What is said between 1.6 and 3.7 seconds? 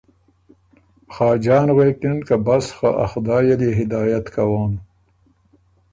ال غوېکِن که ”بس خه ا خدایٛ ال